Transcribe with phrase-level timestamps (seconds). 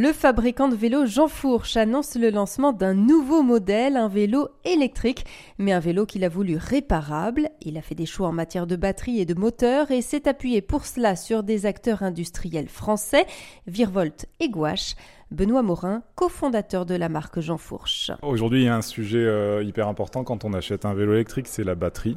[0.00, 5.24] Le fabricant de vélos Jean Fourche annonce le lancement d'un nouveau modèle, un vélo électrique,
[5.58, 7.50] mais un vélo qu'il a voulu réparable.
[7.62, 10.62] Il a fait des choix en matière de batterie et de moteur et s'est appuyé
[10.62, 13.26] pour cela sur des acteurs industriels français,
[13.66, 14.94] Virvolt et Gouache.
[15.30, 18.10] Benoît Morin, cofondateur de la marque Jean Fourche.
[18.22, 21.48] Aujourd'hui, il y a un sujet euh, hyper important quand on achète un vélo électrique,
[21.48, 22.16] c'est la batterie.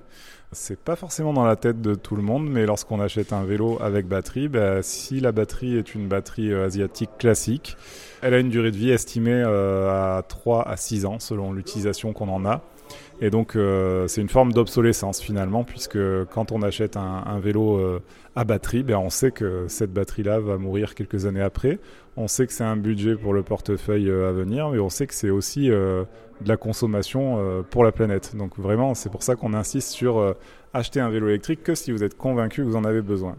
[0.53, 3.77] C'est pas forcément dans la tête de tout le monde, mais lorsqu'on achète un vélo
[3.81, 7.75] avec batterie, bah, si la batterie est une batterie euh, asiatique classique,
[8.21, 12.13] elle a une durée de vie estimée euh, à 3 à 6 ans selon l'utilisation
[12.13, 12.61] qu'on en a.
[13.19, 13.55] Et donc,
[14.07, 15.99] c'est une forme d'obsolescence finalement, puisque
[16.33, 18.01] quand on achète un, vélo
[18.35, 21.77] à batterie, ben, on sait que cette batterie-là va mourir quelques années après.
[22.21, 25.07] On sait que c'est un budget pour le portefeuille euh, à venir, mais on sait
[25.07, 26.05] que c'est aussi de
[26.45, 28.35] la consommation pour la planète.
[28.35, 30.35] Donc vraiment, c'est pour ça qu'on insiste sur
[30.73, 33.35] acheter un vélo électrique que si vous êtes convaincu que vous en avez besoin.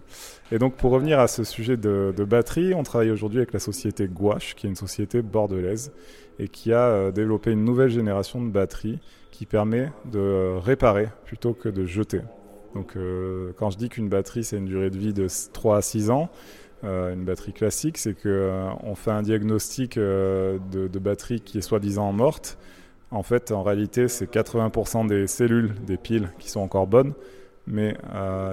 [0.50, 4.06] Et donc, pour revenir à ce sujet de, batterie, on travaille aujourd'hui avec la société
[4.06, 5.92] Gouache, qui est une société bordelaise
[6.38, 11.68] et qui a développé une nouvelle génération de batteries qui permet de réparer plutôt que
[11.68, 12.20] de jeter.
[12.74, 15.82] Donc euh, quand je dis qu'une batterie c'est une durée de vie de 3 à
[15.82, 16.30] 6 ans,
[16.84, 21.62] euh, une batterie classique, c'est qu'on euh, fait un diagnostic de, de, batterie qui est
[21.62, 22.58] soi-disant morte.
[23.10, 27.12] En fait, en réalité, c'est 80% des cellules des piles qui sont encore bonnes,
[27.66, 27.94] mais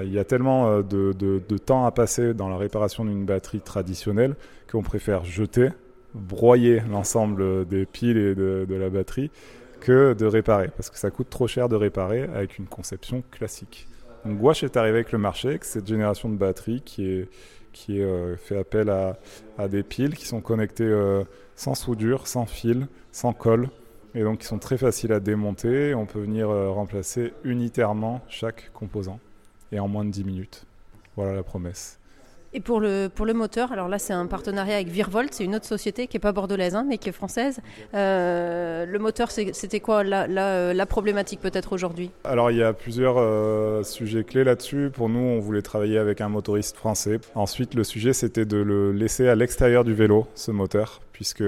[0.03, 4.35] il y a tellement de, temps à passer dans la réparation d'une batterie traditionnelle
[4.69, 5.69] qu'on préfère jeter,
[6.13, 9.31] broyer l'ensemble des piles et de, la batterie
[9.80, 13.88] que de réparer, parce que ça coûte trop cher de réparer avec une conception classique.
[14.25, 17.30] Donc Gouache est arrivé avec le marché, avec cette génération de batteries qui est,
[17.72, 19.17] qui est euh, fait appel à,
[19.58, 21.23] à, des piles qui sont connectées euh,
[21.56, 23.70] sans soudure, sans fil, sans colle,
[24.16, 25.94] et donc qui sont très faciles à démonter.
[25.95, 29.20] On peut venir euh, remplacer unitairement chaque composant,
[29.72, 30.66] et en moins de 10 minutes.
[31.16, 32.00] Voilà la promesse.
[32.52, 35.53] Et pour le, pour le moteur, alors là c'est un partenariat avec Virvolt, c'est une
[35.53, 37.59] autre société qui n'est pas bordelaise hein, mais qui est française.
[37.94, 42.09] Euh, le moteur, c'était quoi la, la, la problématique peut-être aujourd'hui?
[42.23, 44.90] Alors il y a plusieurs euh, sujets clés là-dessus.
[44.91, 47.19] Pour nous, on voulait travailler avec un motoriste français.
[47.35, 51.44] Ensuite, le sujet c'était de le laisser à l'extérieur du vélo, ce moteur, puisque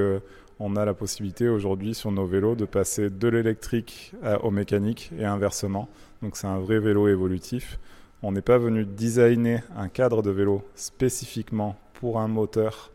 [0.59, 5.25] on a la possibilité aujourd'hui sur nos vélos de passer de l'électrique au mécanique et
[5.25, 5.89] inversement.
[6.21, 7.79] Donc c'est un vrai vélo évolutif.
[8.23, 12.91] On n'est pas venu designer un cadre de vélo spécifiquement pour un moteur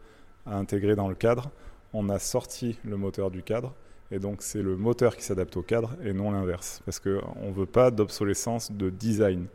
[0.46, 1.50] à intégrer dans le cadre.
[1.92, 3.74] On a sorti le moteur du cadre
[4.12, 6.80] et donc c'est le moteur qui s'adapte au cadre et non l'inverse.
[6.84, 9.46] Parce qu'on ne veut pas d'obsolescence de design.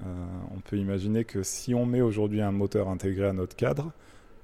[0.00, 0.04] Euh,
[0.54, 3.92] on peut imaginer que si on met aujourd'hui un moteur intégré à notre cadre,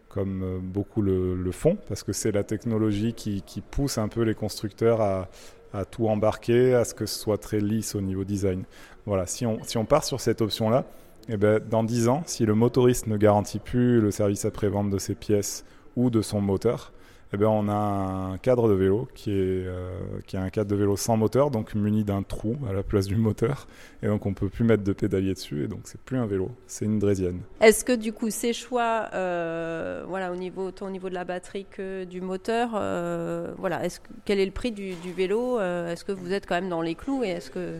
[0.08, 4.34] comme euh, beaucoup le, font, parce que c'est la technologie qui, pousse un peu les
[4.34, 5.28] constructeurs à,
[5.72, 8.64] à tout embarquer, à ce que ce soit très lisse au niveau design.
[9.06, 10.84] Voilà, si on, si on part sur cette option-là,
[11.28, 14.98] eh ben, dans 10 ans, si le motoriste ne garantit plus le service après-vente de
[14.98, 15.64] ses pièces
[15.96, 16.92] ou de son moteur,
[17.32, 20.70] eh ben, on a un cadre de vélo qui est, euh, qui est un cadre
[20.70, 23.66] de vélo sans moteur, donc muni d'un trou à la place du moteur.
[24.02, 26.50] Et donc on peut plus mettre de pédalier dessus, et donc c'est plus un vélo,
[26.66, 27.40] c'est une draisienne.
[27.60, 31.24] Est-ce que du coup ces choix, euh, voilà, au niveau, autant au niveau de la
[31.24, 36.04] batterie que du moteur, euh, voilà, est-ce, quel est le prix du, du vélo Est-ce
[36.04, 37.78] que vous êtes quand même dans les clous et est-ce que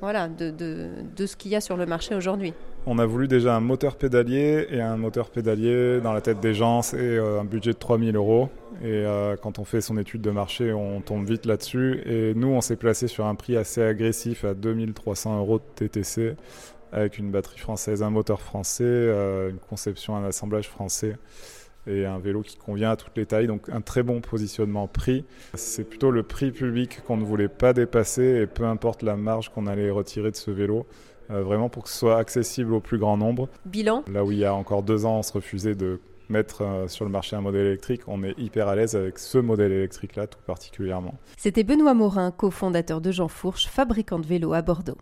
[0.00, 2.54] voilà, de, de, de ce qu'il y a sur le marché aujourd'hui?
[2.90, 6.54] On a voulu déjà un moteur pédalier et un moteur pédalier dans la tête des
[6.54, 8.48] gens, c'est euh, un budget de 3000 euros.
[8.80, 12.00] Et euh, quand on fait son étude de marché, on tombe vite là-dessus.
[12.06, 16.34] Et nous, on s'est placé sur un prix assez agressif à 2300 euros de TTC
[16.90, 21.18] avec une batterie française, un moteur français, euh, une conception, un assemblage français
[21.88, 23.46] et un vélo qui convient à toutes les tailles.
[23.46, 25.24] Donc un très bon positionnement prix.
[25.54, 29.48] C'est plutôt le prix public qu'on ne voulait pas dépasser et peu importe la marge
[29.48, 30.86] qu'on allait retirer de ce vélo.
[31.30, 33.48] Euh, vraiment pour que ce soit accessible au plus grand nombre.
[33.66, 34.02] Bilan?
[34.10, 37.04] Là où il y a encore deux ans, on se refusait de mettre euh, sur
[37.04, 40.38] le marché un modèle électrique, on est hyper à l'aise avec ce modèle électrique-là tout
[40.46, 41.14] particulièrement.
[41.36, 44.98] C'était Benoît Morin, cofondateur de Jean Fourche, fabricant de vélos à Bordeaux.